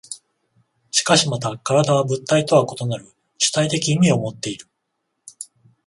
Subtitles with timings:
[0.89, 3.05] しかしまた身体は物体とは異なる
[3.37, 4.65] 主体的意味をもっている。